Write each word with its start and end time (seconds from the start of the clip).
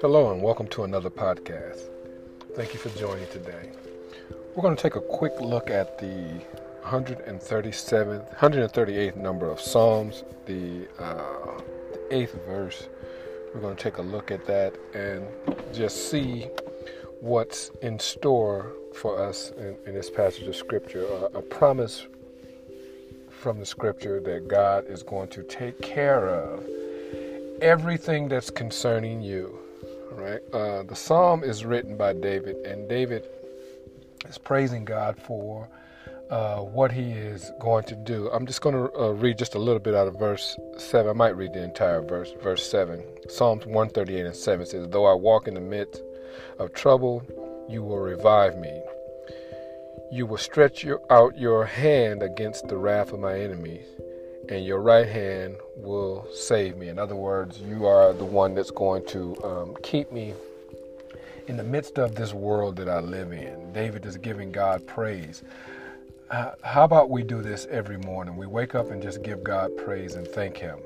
Hello, 0.00 0.32
and 0.32 0.40
welcome 0.42 0.66
to 0.68 0.84
another 0.84 1.10
podcast. 1.10 1.90
Thank 2.54 2.72
you 2.72 2.80
for 2.80 2.88
joining 2.98 3.26
today. 3.26 3.72
We're 4.54 4.62
going 4.62 4.74
to 4.74 4.82
take 4.82 4.96
a 4.96 5.02
quick 5.02 5.38
look 5.42 5.68
at 5.68 5.98
the 5.98 6.40
137th, 6.84 8.38
138th 8.38 9.16
number 9.16 9.50
of 9.50 9.60
Psalms, 9.60 10.24
the, 10.46 10.88
uh, 10.98 11.60
the 11.92 12.00
eighth 12.10 12.38
verse. 12.46 12.88
We're 13.54 13.60
going 13.60 13.76
to 13.76 13.82
take 13.82 13.98
a 13.98 14.02
look 14.02 14.30
at 14.30 14.46
that 14.46 14.74
and 14.94 15.26
just 15.74 16.10
see 16.10 16.46
what's 17.20 17.70
in 17.82 17.98
store 17.98 18.72
for 18.94 19.22
us 19.22 19.52
in, 19.58 19.76
in 19.84 19.92
this 19.92 20.08
passage 20.08 20.44
of 20.44 20.56
Scripture. 20.56 21.06
Uh, 21.06 21.38
a 21.38 21.42
promise 21.42 22.06
from 23.46 23.60
the 23.60 23.66
Scripture 23.66 24.18
that 24.18 24.48
God 24.48 24.86
is 24.88 25.04
going 25.04 25.28
to 25.28 25.44
take 25.44 25.80
care 25.80 26.28
of 26.28 26.66
everything 27.62 28.28
that's 28.28 28.50
concerning 28.50 29.22
you 29.22 29.56
right? 30.16 30.40
Uh, 30.52 30.82
the 30.82 30.96
psalm 30.96 31.44
is 31.44 31.64
written 31.64 31.96
by 31.96 32.12
David, 32.12 32.56
and 32.66 32.88
David 32.88 33.24
is 34.28 34.38
praising 34.38 34.84
God 34.84 35.16
for 35.16 35.68
uh, 36.30 36.56
what 36.56 36.90
he 36.90 37.12
is 37.12 37.52
going 37.60 37.84
to 37.84 37.94
do. 37.94 38.28
I'm 38.32 38.46
just 38.46 38.60
going 38.60 38.74
to 38.74 38.92
uh, 38.98 39.10
read 39.10 39.38
just 39.38 39.54
a 39.54 39.58
little 39.58 39.78
bit 39.78 39.94
out 39.94 40.08
of 40.08 40.18
verse 40.18 40.58
7. 40.78 41.08
I 41.08 41.12
might 41.12 41.36
read 41.36 41.52
the 41.52 41.62
entire 41.62 42.02
verse, 42.02 42.32
verse 42.42 42.68
7. 42.68 43.02
Psalms 43.28 43.64
138 43.64 44.26
and 44.26 44.34
7 44.34 44.66
says, 44.66 44.88
Though 44.88 45.06
I 45.06 45.14
walk 45.14 45.46
in 45.46 45.54
the 45.54 45.60
midst 45.60 46.02
of 46.58 46.72
trouble, 46.72 47.22
you 47.68 47.82
will 47.82 47.98
revive 47.98 48.58
me. 48.58 48.80
You 50.10 50.26
will 50.26 50.38
stretch 50.38 50.84
your, 50.84 51.00
out 51.10 51.36
your 51.38 51.64
hand 51.64 52.22
against 52.22 52.68
the 52.68 52.76
wrath 52.76 53.12
of 53.12 53.20
my 53.20 53.38
enemies 53.38 53.86
and 54.48 54.64
your 54.64 54.80
right 54.80 55.08
hand 55.08 55.56
will 55.76 56.26
save 56.32 56.76
me. 56.76 56.88
In 56.88 56.98
other 56.98 57.16
words, 57.16 57.60
you 57.60 57.86
are 57.86 58.12
the 58.12 58.24
one 58.24 58.54
that's 58.54 58.70
going 58.70 59.04
to 59.08 59.36
um, 59.44 59.76
keep 59.82 60.12
me 60.12 60.34
in 61.48 61.56
the 61.56 61.64
midst 61.64 61.98
of 61.98 62.14
this 62.14 62.32
world 62.32 62.76
that 62.76 62.88
I 62.88 63.00
live 63.00 63.32
in. 63.32 63.72
David 63.72 64.04
is 64.06 64.16
giving 64.16 64.52
God 64.52 64.86
praise. 64.86 65.42
Uh, 66.30 66.52
how 66.62 66.84
about 66.84 67.10
we 67.10 67.22
do 67.22 67.40
this 67.40 67.66
every 67.70 67.98
morning? 67.98 68.36
We 68.36 68.46
wake 68.46 68.74
up 68.74 68.90
and 68.90 69.00
just 69.00 69.22
give 69.22 69.44
God 69.44 69.76
praise 69.76 70.14
and 70.14 70.26
thank 70.26 70.56
Him. 70.56 70.78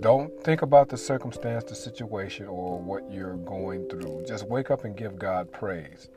Don't 0.00 0.32
think 0.42 0.62
about 0.62 0.88
the 0.88 0.96
circumstance, 0.96 1.64
the 1.64 1.74
situation, 1.74 2.46
or 2.46 2.78
what 2.78 3.10
you're 3.10 3.36
going 3.36 3.88
through. 3.88 4.24
Just 4.26 4.46
wake 4.46 4.70
up 4.70 4.84
and 4.84 4.96
give 4.96 5.18
God 5.18 5.52
praise, 5.52 6.08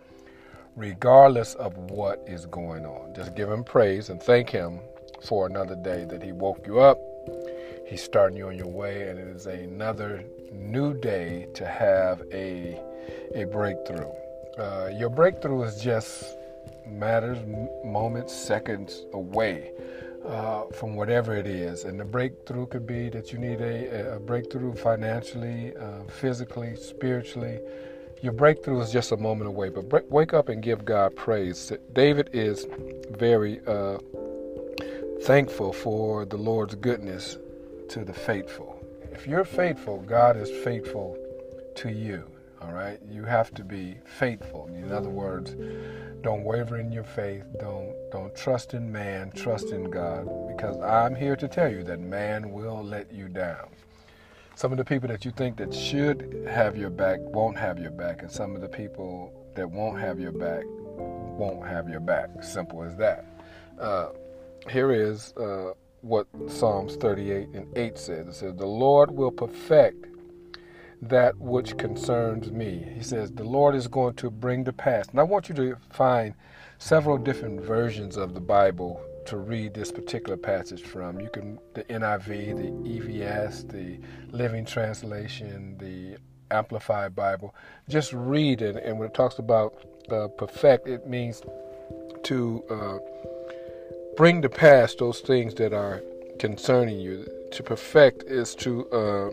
regardless 0.75 1.55
of 1.55 1.77
what 1.91 2.23
is 2.27 2.45
going 2.45 2.85
on. 2.85 3.13
Just 3.13 3.35
give 3.35 3.49
Him 3.49 3.63
praise 3.63 4.09
and 4.09 4.21
thank 4.21 4.49
Him 4.49 4.79
for 5.21 5.45
another 5.47 5.75
day 5.75 6.05
that 6.05 6.21
He 6.21 6.31
woke 6.31 6.65
you 6.65 6.79
up. 6.79 6.99
He's 7.85 8.03
starting 8.03 8.37
you 8.37 8.47
on 8.47 8.57
your 8.57 8.67
way, 8.67 9.09
and 9.09 9.19
it 9.19 9.27
is 9.27 9.45
another 9.45 10.23
new 10.51 10.93
day 10.93 11.47
to 11.53 11.65
have 11.65 12.21
a 12.31 12.79
a 13.35 13.45
breakthrough. 13.45 14.11
Uh, 14.57 14.89
your 14.97 15.09
breakthrough 15.09 15.63
is 15.63 15.81
just 15.81 16.37
matters, 16.85 17.37
moments, 17.83 18.33
seconds 18.33 19.05
away 19.13 19.71
uh, 20.25 20.65
from 20.73 20.95
whatever 20.95 21.35
it 21.35 21.47
is. 21.47 21.83
And 21.83 21.99
the 21.99 22.05
breakthrough 22.05 22.67
could 22.67 22.85
be 22.85 23.09
that 23.09 23.31
you 23.31 23.39
need 23.39 23.61
a, 23.61 24.15
a 24.15 24.19
breakthrough 24.19 24.75
financially, 24.75 25.75
uh, 25.75 26.03
physically, 26.07 26.75
spiritually. 26.75 27.59
Your 28.23 28.31
breakthrough 28.31 28.79
is 28.79 28.89
just 28.89 29.11
a 29.11 29.17
moment 29.17 29.49
away. 29.49 29.67
But 29.67 29.89
break, 29.89 30.09
wake 30.09 30.33
up 30.33 30.47
and 30.47 30.63
give 30.63 30.85
God 30.85 31.13
praise. 31.13 31.73
David 31.91 32.29
is 32.31 32.65
very 33.11 33.59
uh, 33.67 33.97
thankful 35.23 35.73
for 35.73 36.23
the 36.23 36.37
Lord's 36.37 36.75
goodness 36.75 37.37
to 37.89 38.05
the 38.05 38.13
faithful. 38.13 38.81
If 39.11 39.27
you're 39.27 39.43
faithful, 39.43 39.99
God 40.03 40.37
is 40.37 40.49
faithful 40.63 41.17
to 41.75 41.89
you. 41.89 42.23
All 42.61 42.71
right? 42.71 42.97
You 43.11 43.25
have 43.25 43.53
to 43.55 43.63
be 43.65 43.97
faithful. 44.05 44.67
In 44.67 44.93
other 44.93 45.09
words, 45.09 45.57
don't 46.21 46.45
waver 46.45 46.79
in 46.79 46.93
your 46.93 47.03
faith. 47.03 47.43
Don't 47.59 47.93
don't 48.09 48.33
trust 48.37 48.73
in 48.73 48.89
man, 48.89 49.31
trust 49.31 49.71
in 49.71 49.89
God 49.89 50.29
because 50.47 50.79
I'm 50.79 51.13
here 51.13 51.35
to 51.35 51.49
tell 51.49 51.69
you 51.69 51.83
that 51.83 51.99
man 51.99 52.53
will 52.53 52.81
let 52.81 53.11
you 53.11 53.27
down. 53.27 53.67
Some 54.55 54.71
of 54.71 54.77
the 54.77 54.85
people 54.85 55.09
that 55.09 55.25
you 55.25 55.31
think 55.31 55.57
that 55.57 55.73
should 55.73 56.45
have 56.47 56.77
your 56.77 56.91
back 56.91 57.19
won't 57.19 57.57
have 57.57 57.79
your 57.79 57.91
back 57.91 58.21
and 58.21 58.31
some 58.31 58.55
of 58.55 58.61
the 58.61 58.69
people 58.69 59.33
that 59.55 59.69
won't 59.69 59.99
have 59.99 60.19
your 60.19 60.31
back 60.31 60.63
won't 60.67 61.67
have 61.67 61.89
your 61.89 61.99
back. 61.99 62.29
Simple 62.43 62.83
as 62.83 62.95
that. 62.97 63.25
Uh, 63.79 64.09
here 64.69 64.91
is 64.91 65.33
uh, 65.37 65.71
what 66.01 66.27
Psalms 66.47 66.95
38 66.97 67.49
and 67.53 67.77
8 67.77 67.97
says. 67.97 68.27
It 68.27 68.33
says, 68.33 68.55
The 68.55 68.65
Lord 68.65 69.09
will 69.09 69.31
perfect 69.31 70.05
that 71.01 71.37
which 71.37 71.77
concerns 71.77 72.51
me. 72.51 72.91
He 72.95 73.03
says, 73.03 73.31
The 73.31 73.43
Lord 73.43 73.75
is 73.75 73.87
going 73.87 74.13
to 74.15 74.29
bring 74.29 74.63
to 74.65 74.73
pass. 74.73 75.07
And 75.09 75.19
I 75.19 75.23
want 75.23 75.49
you 75.49 75.55
to 75.55 75.77
find 75.89 76.35
several 76.77 77.17
different 77.17 77.61
versions 77.61 78.17
of 78.17 78.33
the 78.33 78.41
Bible 78.41 79.01
to 79.27 79.37
read 79.37 79.73
this 79.73 79.91
particular 79.91 80.37
passage 80.37 80.83
from. 80.83 81.19
You 81.19 81.29
can, 81.29 81.59
the 81.73 81.83
NIV, 81.85 82.27
the 82.57 82.89
EVS, 82.89 83.69
the 83.71 83.99
Living 84.35 84.65
Translation, 84.65 85.77
the 85.77 86.17
Amplified 86.55 87.15
Bible. 87.15 87.55
Just 87.89 88.13
read 88.13 88.61
it. 88.61 88.75
And 88.75 88.99
when 88.99 89.09
it 89.09 89.13
talks 89.13 89.39
about 89.39 89.85
uh, 90.09 90.27
perfect, 90.29 90.87
it 90.87 91.07
means 91.07 91.41
to. 92.23 92.63
Uh, 92.69 92.99
bring 94.15 94.41
to 94.41 94.49
pass 94.49 94.93
those 94.95 95.21
things 95.21 95.55
that 95.55 95.73
are 95.73 96.01
concerning 96.39 96.99
you. 96.99 97.27
To 97.51 97.63
perfect 97.63 98.23
is 98.23 98.55
to 98.55 98.89
uh, 98.91 99.29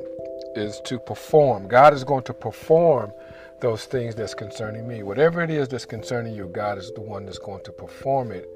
is 0.54 0.80
to 0.84 0.98
perform. 0.98 1.68
God 1.68 1.94
is 1.94 2.04
going 2.04 2.24
to 2.24 2.34
perform 2.34 3.12
those 3.60 3.84
things 3.84 4.14
that's 4.14 4.34
concerning 4.34 4.88
me. 4.88 5.02
Whatever 5.02 5.42
it 5.42 5.50
is 5.50 5.68
that's 5.68 5.86
concerning 5.86 6.34
you, 6.34 6.46
God 6.48 6.78
is 6.78 6.92
the 6.92 7.00
one 7.00 7.24
that's 7.24 7.38
going 7.38 7.62
to 7.64 7.72
perform 7.72 8.32
it 8.32 8.48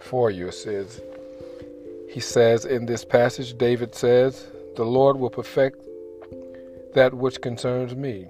for 0.00 0.30
you. 0.30 0.48
It 0.48 0.54
says 0.54 1.00
he 2.12 2.20
says 2.20 2.66
in 2.66 2.84
this 2.84 3.06
passage, 3.06 3.56
David 3.56 3.94
says, 3.94 4.46
The 4.76 4.84
Lord 4.84 5.16
will 5.16 5.30
perfect 5.30 5.82
that 6.94 7.14
which 7.14 7.40
concerns 7.40 7.96
me. 7.96 8.26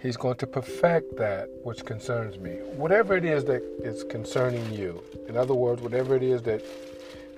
He's 0.00 0.16
going 0.16 0.36
to 0.36 0.46
perfect 0.46 1.18
that 1.18 1.50
which 1.64 1.84
concerns 1.84 2.38
me. 2.38 2.52
Whatever 2.76 3.14
it 3.14 3.26
is 3.26 3.44
that 3.44 3.62
is 3.82 4.04
concerning 4.04 4.72
you, 4.72 5.02
in 5.28 5.36
other 5.36 5.52
words, 5.52 5.82
whatever 5.82 6.16
it 6.16 6.22
is 6.22 6.40
that 6.42 6.64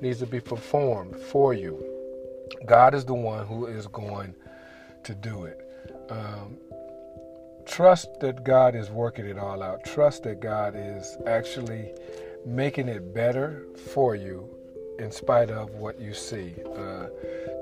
needs 0.01 0.21
to 0.21 0.27
be 0.27 0.41
performed 0.41 1.17
for 1.17 1.53
you, 1.53 1.85
God 2.67 2.95
is 2.95 3.05
the 3.05 3.15
one 3.15 3.45
who 3.47 3.67
is 3.67 3.89
going 3.89 4.35
to 5.03 5.15
do 5.17 5.47
it. 5.47 5.69
Um, 6.11 6.59
trust 7.67 8.21
that 8.21 8.45
God 8.45 8.77
is 8.77 8.89
working 8.89 9.27
it 9.27 9.37
all 9.37 9.65
out. 9.65 9.85
Trust 9.85 10.23
that 10.25 10.39
God 10.39 10.75
is 10.77 11.17
actually 11.27 11.91
making 12.47 12.89
it 12.89 13.13
better 13.15 13.67
for 13.93 14.15
you 14.15 14.49
in 14.99 15.11
spite 15.11 15.51
of 15.51 15.71
what 15.71 15.99
you 16.01 16.13
see. 16.13 16.55
Uh, 16.77 17.07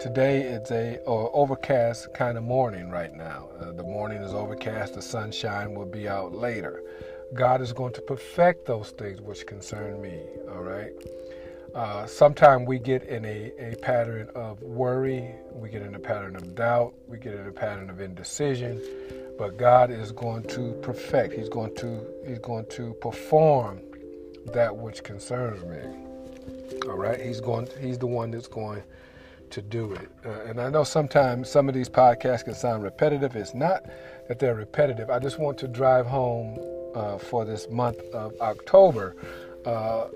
today 0.01 0.43
it's 0.43 0.71
a 0.71 1.01
uh, 1.07 1.31
overcast 1.33 2.13
kind 2.15 2.37
of 2.37 2.45
morning 2.45 2.91
right 2.91 3.15
now. 3.15 3.49
Uh, 3.61 3.73
the 3.73 3.83
morning 3.83 4.23
is 4.23 4.35
overcast. 4.35 4.95
The 4.95 5.03
sunshine 5.03 5.75
will 5.75 5.87
be 5.87 6.09
out 6.09 6.35
later. 6.35 6.83
God 7.35 7.61
is 7.61 7.73
going 7.73 7.93
to 7.95 8.01
perfect 8.01 8.67
those 8.67 8.91
things 8.91 9.21
which 9.21 9.47
concern 9.47 10.01
me. 10.01 10.21
All 10.51 10.63
right. 10.63 10.93
Uh, 11.75 12.07
Sometimes 12.07 12.67
we 12.67 12.79
get 12.79 13.03
in 13.05 13.25
a, 13.25 13.53
a 13.59 13.77
pattern 13.77 14.31
of 14.35 14.61
worry, 14.63 15.35
we 15.53 15.69
get 15.69 15.83
in 15.83 15.95
a 15.95 15.99
pattern 15.99 16.35
of 16.35 16.55
doubt, 16.55 16.95
we 17.07 17.19
get 17.19 17.35
in 17.35 17.47
a 17.47 17.53
pattern 17.53 17.91
of 17.91 18.01
indecision, 18.01 18.81
but 19.39 19.57
God 19.59 19.91
is 19.91 20.11
going 20.11 20.45
to 20.45 20.73
perfect. 20.83 21.35
He's 21.35 21.49
going 21.49 21.75
to 21.77 22.07
He's 22.27 22.39
going 22.39 22.67
to 22.71 22.95
perform 22.95 23.81
that 24.53 24.77
which 24.77 25.03
concerns 25.03 25.65
me. 25.65 25.79
All 26.89 26.97
right, 26.97 27.21
he's 27.21 27.41
going. 27.41 27.69
He's 27.81 27.99
the 27.99 28.07
one 28.07 28.31
that's 28.31 28.49
going 28.49 28.83
to 29.51 29.63
do 29.63 29.93
it. 29.95 30.11
Uh, 30.25 30.43
and 30.47 30.61
I 30.61 30.69
know 30.69 30.85
sometimes 30.85 31.51
some 31.51 31.69
of 31.69 31.75
these 31.75 31.89
podcasts 31.89 32.45
can 32.45 32.55
sound 32.55 32.83
repetitive. 32.83 33.35
It's 33.37 33.55
not 33.55 33.85
that 34.29 34.39
they're 34.39 34.55
repetitive. 34.55 35.11
I 35.11 35.19
just 35.19 35.39
want 35.39 35.59
to 35.59 35.69
drive 35.69 36.07
home 36.07 36.59
uh, 36.95 37.19
for 37.19 37.45
this 37.45 37.69
month 37.71 37.99
of 38.13 38.33
October 38.41 39.17
uh, 39.65 40.09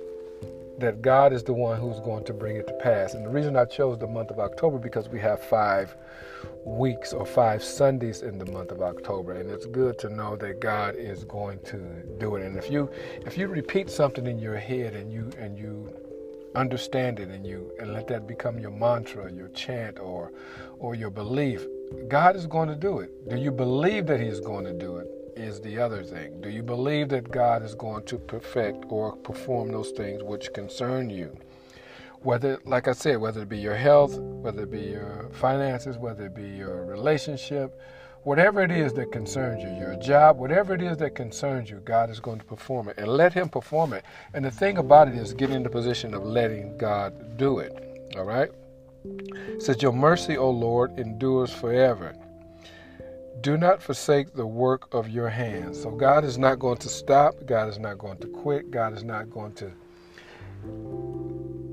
that 0.79 1.03
God 1.03 1.33
is 1.33 1.43
the 1.43 1.53
one 1.53 1.81
who's 1.81 2.01
going 2.01 2.25
to 2.25 2.33
bring 2.33 2.57
it 2.57 2.67
to 2.67 2.73
pass. 2.75 3.15
And 3.15 3.25
the 3.25 3.31
reason 3.31 3.57
I 3.57 3.65
chose 3.65 3.99
the 3.99 4.07
month 4.07 4.31
of 4.31 4.39
October 4.39 4.79
because 4.79 5.09
we 5.09 5.21
have 5.21 5.41
five 5.43 5.95
weeks 6.65 7.13
or 7.13 7.27
five 7.27 7.63
Sundays 7.63 8.23
in 8.23 8.39
the 8.39 8.47
month 8.47 8.71
of 8.71 8.83
October, 8.83 9.33
and 9.33 9.51
it's 9.51 9.67
good 9.67 9.99
to 10.01 10.09
know 10.09 10.37
that 10.37 10.61
God 10.61 10.97
is 10.97 11.25
going 11.25 11.59
to 11.67 11.79
do 12.19 12.37
it. 12.37 12.45
And 12.45 12.57
if 12.57 12.71
you 12.71 12.91
if 13.27 13.37
you 13.37 13.49
repeat 13.49 13.91
something 13.91 14.27
in 14.27 14.39
your 14.39 14.57
head 14.57 14.95
and 14.95 15.13
you 15.13 15.31
and 15.39 15.59
you 15.59 15.93
understand 16.55 17.19
it 17.19 17.29
and 17.29 17.47
you 17.47 17.73
and 17.81 17.93
let 17.93 18.07
that 18.09 18.27
become 18.27 18.59
your 18.59 18.71
mantra, 18.71 19.31
your 19.33 19.49
chant 19.49 19.99
or 19.99 20.33
or 20.79 20.95
your 20.95 21.11
belief, 21.11 21.67
God 22.09 22.37
is 22.37 22.47
going 22.47 22.69
to 22.69 22.77
do 22.77 23.01
it. 23.01 23.29
Do 23.29 23.37
you 23.37 23.51
believe 23.51 24.07
that 24.07 24.21
he 24.21 24.27
is 24.27 24.41
going 24.41 24.65
to 24.65 24.73
do 24.73 24.97
it? 24.97 25.22
Is 25.37 25.61
the 25.61 25.79
other 25.79 26.03
thing. 26.05 26.41
Do 26.41 26.51
you 26.51 26.63
believe 26.63 27.09
that 27.09 27.31
God 27.31 27.63
is 27.63 27.75
going 27.75 28.05
to 28.05 28.19
perfect 28.19 28.85
or 28.89 29.17
perform 29.17 29.73
those 29.73 29.91
things 29.91 30.23
which 30.23 30.53
concern 30.53 31.11
you? 31.11 31.37
whether, 32.25 32.61
like 32.65 32.89
I 32.89 32.93
said, 32.93 33.19
whether 33.19 33.43
it 33.43 33.49
be 33.49 33.59
your 33.59 33.75
health, 33.75 34.17
whether 34.17 34.63
it 34.63 34.71
be 34.71 34.81
your 34.81 35.29
finances, 35.33 35.99
whether 35.99 36.27
it 36.27 36.35
be 36.35 36.49
your 36.49 36.85
relationship, 36.85 37.81
whatever 38.23 38.63
it 38.63 38.71
is 38.71 38.93
that 38.95 39.11
concerns 39.11 39.63
you, 39.63 39.71
your 39.71 39.97
job, 39.97 40.39
whatever 40.39 40.75
it 40.75 40.83
is 40.83 40.97
that 40.99 41.15
concerns 41.15 41.69
you, 41.69 41.81
God 41.85 42.11
is 42.11 42.21
going 42.21 42.39
to 42.39 42.45
perform 42.45 42.89
it. 42.89 42.99
And 42.99 43.09
let 43.09 43.33
Him 43.33 43.49
perform 43.49 43.93
it. 43.93 44.05
And 44.35 44.45
the 44.45 44.51
thing 44.51 44.79
about 44.79 45.09
it 45.09 45.15
is 45.15 45.33
get 45.33 45.51
in 45.51 45.63
the 45.63 45.71
position 45.71 46.15
of 46.15 46.25
letting 46.25 46.77
God 46.79 47.37
do 47.37 47.59
it. 47.59 48.09
All 48.17 48.25
right? 48.25 48.51
It 49.05 49.63
says, 49.63 49.83
Your 49.83 49.93
mercy, 49.93 50.37
O 50.37 50.49
Lord, 50.49 50.97
endures 50.99 51.53
forever. 51.53 52.15
Do 53.41 53.57
not 53.57 53.83
forsake 53.83 54.35
the 54.35 54.47
work 54.47 54.93
of 54.95 55.09
your 55.09 55.29
hands. 55.29 55.81
So 55.81 55.91
God 55.91 56.25
is 56.25 56.39
not 56.39 56.59
going 56.59 56.79
to 56.79 56.89
stop. 56.89 57.35
God 57.47 57.69
is 57.69 57.79
not 57.79 57.99
going 57.99 58.19
to 58.19 58.29
quit. 58.29 58.71
God 58.71 58.93
is 58.93 59.03
not 59.03 59.31
going 59.31 59.55
to 59.55 59.73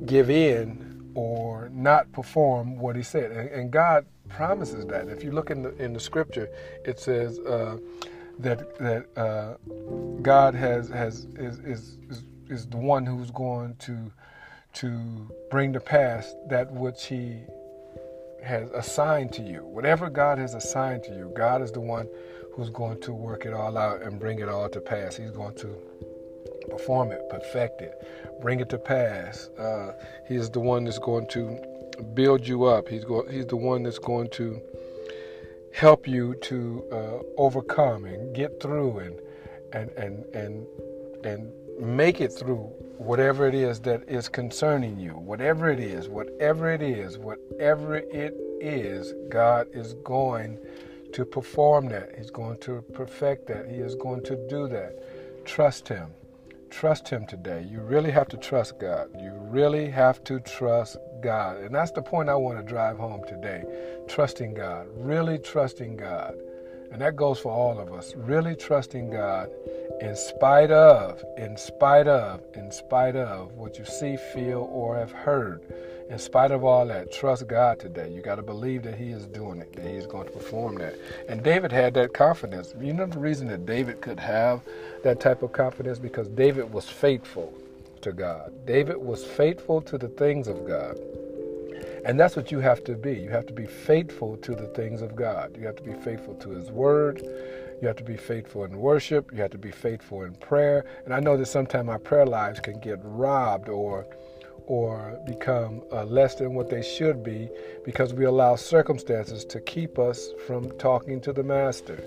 give 0.05 0.29
in 0.29 1.11
or 1.13 1.69
not 1.71 2.11
perform 2.11 2.77
what 2.79 2.95
He 2.95 3.03
said. 3.03 3.31
And, 3.31 3.71
God 3.71 4.05
promises 4.29 4.85
that. 4.87 5.09
If 5.09 5.23
you 5.23 5.31
look 5.31 5.51
in 5.51 5.63
the 5.63 5.75
in 5.77 5.93
the 5.93 5.99
Scripture, 5.99 6.49
it 6.85 6.99
says 6.99 7.39
uh, 7.39 7.77
that 8.39 8.77
that 8.79 9.05
uh, 9.17 9.55
God 10.21 10.55
has 10.55 10.89
has 10.89 11.25
is, 11.35 11.59
is 11.59 11.97
is 12.09 12.23
is 12.47 12.65
the 12.67 12.77
one 12.77 13.05
who's 13.05 13.31
going 13.31 13.75
to 13.79 14.11
to 14.73 15.29
bring 15.49 15.73
to 15.73 15.79
pass 15.79 16.33
that 16.47 16.71
which 16.71 17.05
He 17.05 17.37
has 18.43 18.71
assigned 18.71 19.31
to 19.33 19.41
you. 19.41 19.65
Whatever 19.65 20.09
God 20.09 20.37
has 20.37 20.53
assigned 20.53 21.03
to 21.03 21.11
you, 21.11 21.31
God 21.35 21.61
is 21.61 21.71
the 21.71 21.81
one 21.81 22.07
who's 22.53 22.69
going 22.69 22.99
to 23.01 23.13
work 23.13 23.45
it 23.45 23.53
all 23.53 23.77
out 23.77 24.01
and 24.01 24.19
bring 24.19 24.39
it 24.39 24.49
all 24.49 24.69
to 24.69 24.81
pass. 24.81 25.15
He's 25.17 25.31
going 25.31 25.55
to 25.55 25.75
perform 26.69 27.11
it, 27.11 27.21
perfect 27.29 27.81
it, 27.81 27.93
bring 28.41 28.59
it 28.59 28.69
to 28.69 28.77
pass. 28.77 29.49
Uh, 29.57 29.93
he 30.27 30.35
is 30.35 30.49
the 30.49 30.59
one 30.59 30.83
that's 30.85 30.99
going 30.99 31.27
to 31.27 31.59
build 32.13 32.47
you 32.47 32.65
up. 32.65 32.87
He's 32.87 33.03
going. 33.03 33.31
He's 33.31 33.45
the 33.47 33.55
one 33.55 33.83
that's 33.83 33.99
going 33.99 34.29
to 34.31 34.61
help 35.73 36.07
you 36.07 36.35
to 36.41 36.83
uh, 36.91 37.19
overcome 37.37 38.05
and 38.05 38.35
get 38.35 38.61
through 38.61 38.99
and 38.99 39.19
and 39.73 39.89
and 39.91 40.25
and 40.35 40.67
and 41.23 41.51
make 41.79 42.21
it 42.21 42.29
through 42.29 42.71
whatever 42.97 43.47
it 43.47 43.55
is 43.55 43.79
that 43.81 44.07
is 44.07 44.27
concerning 44.27 44.99
you. 44.99 45.11
Whatever 45.11 45.69
it 45.69 45.79
is, 45.79 46.09
whatever 46.09 46.69
it 46.71 46.81
is, 46.81 47.17
whatever 47.17 47.95
it 47.95 48.35
is, 48.59 49.13
God 49.29 49.67
is 49.73 49.93
going 50.03 50.59
to 51.13 51.25
perform 51.25 51.87
that. 51.89 52.11
He's 52.17 52.29
going 52.29 52.57
to 52.59 52.81
perfect 52.93 53.47
that. 53.47 53.67
He 53.69 53.77
is 53.77 53.95
going 53.95 54.23
to 54.25 54.35
do 54.47 54.67
that. 54.67 55.45
Trust 55.45 55.87
Him. 55.87 56.11
Trust 56.69 57.09
Him 57.09 57.25
today. 57.25 57.65
You 57.69 57.79
really 57.79 58.11
have 58.11 58.27
to 58.29 58.37
trust 58.37 58.79
God. 58.79 59.09
You 59.19 59.31
really 59.33 59.89
have 59.89 60.23
to 60.25 60.39
trust 60.41 60.97
God. 61.21 61.57
And 61.57 61.73
that's 61.73 61.91
the 61.91 62.01
point 62.01 62.29
I 62.29 62.35
want 62.35 62.59
to 62.59 62.63
drive 62.63 62.97
home 62.97 63.23
today. 63.27 63.63
Trusting 64.07 64.53
God. 64.53 64.87
Really 64.93 65.39
trusting 65.39 65.97
God. 65.97 66.35
And 66.91 67.01
that 67.01 67.15
goes 67.15 67.39
for 67.39 67.51
all 67.51 67.79
of 67.79 67.93
us. 67.93 68.13
Really 68.15 68.55
trusting 68.55 69.11
God 69.11 69.49
in 70.01 70.15
spite 70.15 70.71
of, 70.71 71.23
in 71.37 71.57
spite 71.57 72.07
of, 72.07 72.41
in 72.55 72.71
spite 72.71 73.15
of 73.15 73.53
what 73.53 73.77
you 73.77 73.85
see, 73.85 74.17
feel, 74.33 74.69
or 74.71 74.95
have 74.95 75.11
heard. 75.11 75.61
In 76.09 76.17
spite 76.17 76.51
of 76.51 76.63
all 76.63 76.87
that, 76.87 77.11
trust 77.11 77.47
God 77.47 77.79
today. 77.79 78.09
You 78.11 78.21
got 78.21 78.35
to 78.35 78.41
believe 78.41 78.81
that 78.83 78.95
He 78.95 79.09
is 79.09 79.27
doing 79.27 79.59
it, 79.59 79.73
that 79.73 79.85
He 79.85 79.95
is 79.95 80.07
going 80.07 80.25
to 80.25 80.31
perform 80.31 80.75
that. 80.75 80.95
And 81.27 81.43
David 81.43 81.71
had 81.71 81.93
that 81.95 82.13
confidence. 82.13 82.73
You 82.79 82.93
know 82.93 83.05
the 83.05 83.19
reason 83.19 83.47
that 83.49 83.65
David 83.65 84.01
could 84.01 84.19
have 84.19 84.61
that 85.03 85.19
type 85.19 85.43
of 85.43 85.51
confidence? 85.51 85.99
Because 85.99 86.27
David 86.29 86.71
was 86.73 86.89
faithful 86.89 87.53
to 88.01 88.11
God. 88.11 88.51
David 88.65 88.97
was 88.97 89.23
faithful 89.23 89.81
to 89.81 89.97
the 89.97 90.07
things 90.07 90.47
of 90.47 90.65
God. 90.67 90.97
And 92.05 92.19
that's 92.19 92.35
what 92.35 92.51
you 92.51 92.59
have 92.59 92.83
to 92.85 92.95
be. 92.95 93.13
You 93.13 93.29
have 93.29 93.45
to 93.47 93.53
be 93.53 93.65
faithful 93.65 94.37
to 94.37 94.55
the 94.55 94.67
things 94.67 95.01
of 95.01 95.15
God. 95.15 95.55
You 95.57 95.65
have 95.65 95.75
to 95.77 95.83
be 95.83 95.93
faithful 95.93 96.35
to 96.35 96.49
His 96.49 96.71
Word. 96.71 97.21
You 97.81 97.87
have 97.87 97.97
to 97.97 98.03
be 98.03 98.17
faithful 98.17 98.65
in 98.65 98.77
worship. 98.77 99.31
You 99.31 99.41
have 99.41 99.51
to 99.51 99.57
be 99.57 99.71
faithful 99.71 100.23
in 100.23 100.33
prayer. 100.35 100.85
And 101.05 101.13
I 101.13 101.19
know 101.19 101.37
that 101.37 101.45
sometimes 101.45 101.89
our 101.89 101.99
prayer 101.99 102.25
lives 102.25 102.59
can 102.59 102.79
get 102.79 102.99
robbed 103.03 103.69
or 103.69 104.05
or 104.65 105.19
become 105.25 105.81
uh, 105.91 106.03
less 106.03 106.35
than 106.35 106.53
what 106.53 106.69
they 106.69 106.83
should 106.83 107.23
be 107.23 107.49
because 107.83 108.13
we 108.13 108.25
allow 108.25 108.55
circumstances 108.55 109.43
to 109.43 109.59
keep 109.59 109.97
us 109.97 110.29
from 110.45 110.69
talking 110.77 111.19
to 111.19 111.33
the 111.33 111.41
Master. 111.41 112.03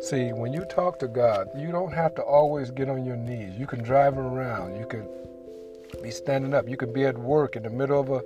See, 0.00 0.32
when 0.32 0.52
you 0.52 0.64
talk 0.64 0.98
to 0.98 1.08
God, 1.08 1.48
you 1.56 1.70
don't 1.70 1.92
have 1.92 2.14
to 2.16 2.22
always 2.22 2.72
get 2.72 2.88
on 2.88 3.04
your 3.04 3.16
knees. 3.16 3.56
You 3.56 3.68
can 3.68 3.80
drive 3.80 4.18
around. 4.18 4.76
You 4.76 4.86
can 4.86 5.08
be 6.02 6.10
standing 6.10 6.54
up. 6.54 6.68
You 6.68 6.76
could 6.76 6.92
be 6.92 7.04
at 7.04 7.16
work 7.16 7.56
in 7.56 7.62
the 7.62 7.70
middle 7.70 8.00
of 8.00 8.10
a 8.10 8.22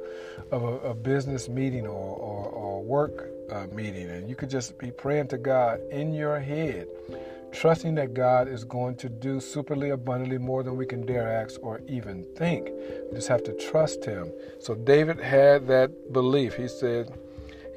of 0.55 0.63
a, 0.63 0.91
a 0.91 0.95
business 0.95 1.49
meeting 1.49 1.87
or 1.87 2.17
or, 2.17 2.47
or 2.49 2.83
work 2.83 3.31
uh, 3.51 3.67
meeting, 3.73 4.09
and 4.09 4.29
you 4.29 4.37
could 4.37 4.51
just 4.51 4.79
be 4.79 4.91
praying 4.91 5.29
to 5.29 5.39
God 5.39 5.81
in 5.91 6.13
your 6.13 6.39
head, 6.39 6.89
trusting 7.53 7.95
that 7.97 8.15
God 8.15 8.49
is 8.49 8.65
going 8.65 8.97
to 8.97 9.09
do 9.09 9.37
superly 9.37 9.93
abundantly 9.93 10.39
more 10.39 10.63
than 10.63 10.77
we 10.77 10.87
can 10.87 11.05
dare 11.07 11.31
ask 11.43 11.61
or 11.63 11.81
even 11.89 12.25
think. 12.37 12.71
We 13.11 13.17
just 13.17 13.29
have 13.29 13.43
to 13.45 13.53
trust 13.53 14.05
Him. 14.05 14.33
So 14.59 14.75
David 14.75 15.19
had 15.19 15.67
that 15.69 16.13
belief. 16.13 16.55
He 16.55 16.69
said. 16.69 17.13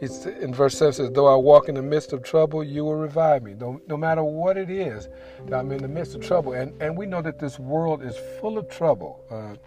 He's 0.01 0.25
in 0.25 0.51
verse 0.51 0.75
7 0.79 0.93
says, 0.93 1.11
Though 1.11 1.31
I 1.31 1.35
walk 1.35 1.69
in 1.69 1.75
the 1.75 1.81
midst 1.83 2.11
of 2.11 2.23
trouble, 2.23 2.63
you 2.63 2.83
will 2.83 2.95
revive 2.95 3.43
me. 3.43 3.53
No, 3.53 3.79
no 3.87 3.95
matter 3.95 4.23
what 4.23 4.57
it 4.57 4.71
is 4.71 5.07
that 5.45 5.59
I'm 5.59 5.71
in 5.71 5.77
the 5.77 5.87
midst 5.87 6.15
of 6.15 6.25
trouble. 6.25 6.53
And, 6.53 6.73
and 6.81 6.97
we 6.97 7.05
know 7.05 7.21
that 7.21 7.37
this 7.37 7.59
world 7.59 8.01
is 8.01 8.17
full 8.39 8.57
of 8.57 8.67
trouble. 8.67 9.23
Uh, 9.29 9.57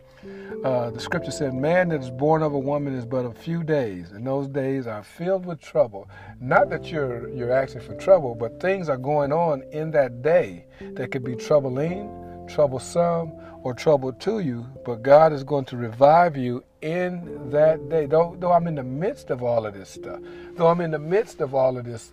uh, 0.65 0.91
the 0.91 1.01
scripture 1.01 1.31
said, 1.31 1.53
Man 1.55 1.91
that 1.91 2.01
is 2.01 2.11
born 2.11 2.43
of 2.43 2.55
a 2.55 2.59
woman 2.59 2.95
is 2.95 3.05
but 3.05 3.27
a 3.27 3.33
few 3.33 3.63
days, 3.63 4.13
and 4.13 4.27
those 4.27 4.49
days 4.49 4.87
are 4.87 5.03
filled 5.03 5.45
with 5.45 5.61
trouble. 5.61 6.09
Not 6.41 6.71
that 6.71 6.91
you're 6.91 7.29
you're 7.29 7.53
asking 7.53 7.83
for 7.83 7.95
trouble, 7.97 8.35
but 8.35 8.61
things 8.61 8.89
are 8.89 8.97
going 8.97 9.33
on 9.33 9.63
in 9.73 9.91
that 9.91 10.23
day 10.23 10.65
that 10.81 11.11
could 11.11 11.25
be 11.25 11.37
troubling, 11.37 12.47
troublesome, 12.49 13.33
or 13.63 13.75
trouble 13.75 14.13
to 14.13 14.41
you. 14.41 14.67
But 14.85 15.03
God 15.03 15.33
is 15.33 15.45
going 15.45 15.65
to 15.67 15.77
revive 15.77 16.37
you 16.37 16.65
in 16.83 17.51
that 17.51 17.89
day. 17.89 18.07
Though, 18.07 18.37
though 18.39 18.53
I'm 18.53 18.67
in 18.67 18.75
the 18.75 18.85
midst 18.85 19.31
of 19.31 19.43
all 19.43 19.67
of 19.67 19.75
this 19.75 19.91
stuff, 19.91 20.21
though 20.57 20.69
I'm 20.69 20.81
in 20.81 20.91
the 20.91 20.99
midst 20.99 21.41
of 21.41 21.55
all 21.55 21.77
of 21.77 21.85
this, 21.85 22.13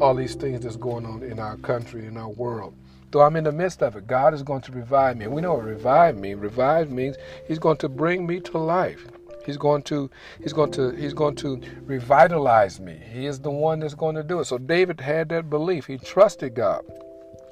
all 0.00 0.14
these 0.14 0.34
things 0.34 0.60
that's 0.60 0.76
going 0.76 1.06
on 1.06 1.22
in 1.22 1.38
our 1.38 1.56
country, 1.58 2.06
in 2.06 2.16
our 2.16 2.30
world. 2.30 2.74
Though 3.10 3.22
I'm 3.22 3.36
in 3.36 3.44
the 3.44 3.52
midst 3.52 3.82
of 3.82 3.96
it, 3.96 4.06
God 4.06 4.34
is 4.34 4.42
going 4.42 4.60
to 4.62 4.72
revive 4.72 5.16
me. 5.16 5.26
We 5.26 5.40
know 5.40 5.54
what 5.54 5.64
revive 5.64 6.16
means. 6.16 6.40
Revive 6.40 6.90
means 6.90 7.16
He's 7.46 7.58
going 7.58 7.78
to 7.78 7.88
bring 7.88 8.26
me 8.26 8.40
to 8.40 8.58
life. 8.58 9.06
He's 9.46 9.56
going 9.56 9.82
to 9.84 10.10
he's 10.42 10.52
going 10.52 10.72
to 10.72 10.90
he's 10.90 11.14
going 11.14 11.34
to 11.36 11.58
revitalize 11.84 12.80
me. 12.80 13.00
He 13.10 13.24
is 13.24 13.40
the 13.40 13.50
one 13.50 13.80
that's 13.80 13.94
going 13.94 14.14
to 14.16 14.22
do 14.22 14.40
it. 14.40 14.44
So 14.44 14.58
David 14.58 15.00
had 15.00 15.30
that 15.30 15.48
belief. 15.48 15.86
He 15.86 15.96
trusted 15.96 16.54
God. 16.54 16.84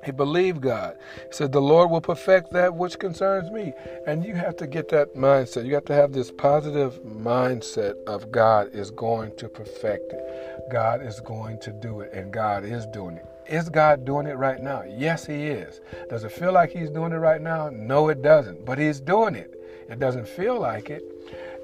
He 0.07 0.13
believed 0.13 0.63
God. 0.63 0.97
He 1.17 1.33
said, 1.33 1.53
The 1.53 1.61
Lord 1.61 1.91
will 1.91 2.01
perfect 2.01 2.53
that 2.53 2.75
which 2.75 2.99
concerns 2.99 3.51
me. 3.51 3.75
And 4.07 4.25
you 4.25 4.35
have 4.35 4.57
to 4.59 4.67
get 4.67 4.89
that 4.91 5.15
mindset. 5.15 5.67
You 5.67 5.75
have 5.75 5.85
to 5.87 5.95
have 5.95 6.13
this 6.13 6.31
positive 6.31 7.01
mindset 7.03 8.03
of 8.07 8.31
God 8.31 8.73
is 8.73 8.91
going 8.93 9.37
to 9.37 9.49
perfect 9.49 10.13
it. 10.13 10.71
God 10.71 11.05
is 11.05 11.21
going 11.21 11.59
to 11.61 11.73
do 11.73 12.01
it, 12.01 12.13
and 12.13 12.33
God 12.33 12.65
is 12.65 12.87
doing 12.87 13.17
it. 13.17 13.27
Is 13.49 13.69
God 13.69 14.05
doing 14.05 14.27
it 14.27 14.37
right 14.37 14.63
now? 14.63 14.85
Yes, 14.89 15.27
He 15.27 15.47
is. 15.47 15.81
Does 16.09 16.25
it 16.25 16.33
feel 16.33 16.53
like 16.53 16.71
He's 16.71 16.91
doing 16.91 17.13
it 17.13 17.17
right 17.17 17.41
now? 17.41 17.69
No, 17.71 18.09
it 18.09 18.23
doesn't. 18.23 18.65
But 18.65 18.79
He's 18.79 19.01
doing 19.01 19.35
it. 19.35 19.53
It 19.89 19.99
doesn't 19.99 20.29
feel 20.29 20.59
like 20.59 20.91
it. 20.91 21.03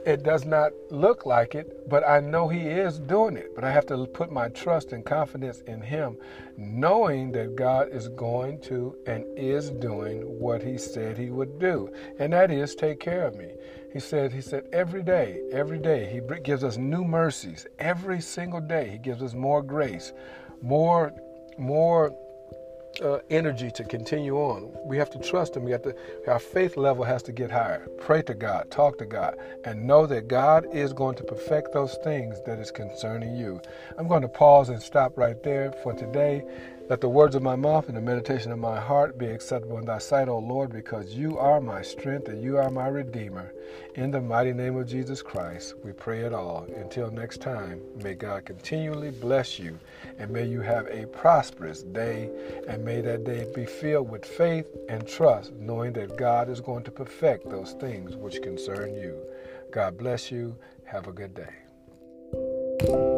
It 0.05 0.25
does 0.25 0.45
not 0.45 0.73
look 0.91 1.27
like 1.27 1.55
it, 1.55 1.89
but 1.89 2.07
I 2.09 2.21
know 2.21 2.49
He 2.49 2.67
is 2.67 2.99
doing 2.99 3.37
it. 3.37 3.55
But 3.55 3.65
I 3.65 3.71
have 3.71 3.87
to 3.87 4.07
put 4.07 4.33
my 4.33 4.49
trust 4.49 4.93
and 4.93 5.05
confidence 5.05 5.61
in 5.63 5.81
Him, 5.81 6.17
knowing 6.57 7.31
that 7.33 7.55
God 7.55 7.89
is 7.93 8.09
going 8.09 8.61
to 8.63 8.97
and 9.07 9.25
is 9.39 9.71
doing 9.71 10.23
what 10.41 10.63
He 10.63 10.77
said 10.77 11.17
He 11.17 11.31
would 11.31 11.59
do, 11.59 11.93
and 12.19 12.33
that 12.33 12.51
is 12.51 12.75
take 12.75 13.01
care 13.01 13.27
of 13.27 13.37
me. 13.37 13.53
He 13.93 14.01
said, 14.01 14.33
He 14.33 14.41
said, 14.41 14.65
every 14.73 15.03
day, 15.03 15.41
every 15.53 15.79
day, 15.79 16.07
He 16.13 16.21
gives 16.41 16.65
us 16.65 16.77
new 16.77 17.05
mercies. 17.05 17.67
Every 17.79 18.21
single 18.21 18.61
day, 18.61 18.89
He 18.89 18.99
gives 18.99 19.23
us 19.23 19.35
more 19.35 19.63
grace, 19.63 20.13
more 20.63 21.13
more 21.59 22.17
uh, 23.03 23.19
energy 23.31 23.71
to 23.73 23.85
continue 23.85 24.37
on. 24.37 24.71
We 24.85 24.97
have 24.99 25.11
to 25.11 25.19
trust 25.19 25.57
Him. 25.57 25.65
We 25.65 25.73
have 25.73 25.83
to. 25.83 25.95
Our 26.29 26.39
faith 26.39 26.77
level 26.77 27.05
has 27.05 27.23
to 27.25 27.33
get 27.33 27.51
higher. 27.51 27.87
Pray 28.01 28.23
to 28.23 28.35
God, 28.35 28.71
talk 28.71 28.99
to 28.99 29.07
God, 29.07 29.37
and 29.65 29.87
know 29.87 30.07
that 30.07 30.29
God 30.29 30.67
is 30.73 30.93
going 30.93 31.17
to 31.17 31.25
perfect 31.25 31.73
those 31.73 31.97
things 32.05 32.41
that 32.47 32.59
is 32.59 32.71
concerning 32.71 33.37
you. 33.37 33.61
I'm 33.99 34.09
going 34.09 34.23
to 34.23 34.29
pause 34.29 34.69
and 34.69 34.83
stop 34.83 35.19
right 35.19 35.43
there 35.43 35.73
for 35.83 35.93
today. 35.93 36.45
Let 36.89 37.01
the 37.01 37.09
words 37.09 37.35
of 37.35 37.43
my 37.43 37.57
mouth 37.57 37.89
and 37.89 37.97
the 37.97 38.03
meditation 38.03 38.53
of 38.53 38.59
my 38.59 38.79
heart 38.79 39.17
be 39.17 39.27
acceptable 39.27 39.79
in 39.79 39.87
thy 39.87 39.99
sight, 39.99 40.29
O 40.29 40.39
Lord, 40.39 40.73
because 40.73 41.15
you 41.15 41.39
are 41.39 41.61
my 41.61 41.81
strength 41.81 42.29
and 42.29 42.43
you 42.43 42.59
are 42.59 42.71
my 42.71 42.89
redeemer. 42.89 43.53
In 43.95 44.11
the 44.11 44.21
mighty 44.21 44.53
name 44.53 44.77
of 44.77 44.89
Jesus 44.89 45.23
Christ, 45.23 45.75
we 45.85 45.93
pray 45.93 46.21
it 46.21 46.35
all. 46.35 46.67
Until 46.77 47.11
next 47.11 47.41
time, 47.41 47.81
may 48.03 48.15
God 48.15 48.45
continually 48.45 49.11
bless 49.11 49.59
you 49.59 49.79
and 50.19 50.31
may 50.31 50.45
you 50.45 50.61
have 50.61 50.87
a 50.89 51.07
prosperous 51.07 51.83
day 51.83 52.31
and 52.69 52.85
may 52.85 53.01
that 53.01 53.25
day 53.25 53.51
be 53.55 53.65
filled 53.65 54.11
with 54.11 54.25
faith 54.25 54.67
and 54.89 55.07
trust, 55.07 55.53
knowing 55.55 55.93
that 55.95 56.17
God 56.17 56.51
is 56.51 56.61
going 56.61 56.83
to 56.85 56.91
perfect 56.91 57.49
those 57.49 57.73
things 57.75 58.17
which 58.17 58.43
concern 58.43 58.95
you. 58.97 59.17
God 59.71 59.97
bless 59.97 60.31
you. 60.31 60.57
Have 60.85 61.07
a 61.07 61.13
good 61.13 61.35
day. 61.35 63.12